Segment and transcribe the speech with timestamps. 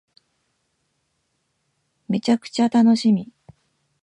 [2.09, 3.31] めちゃくちゃ楽しみ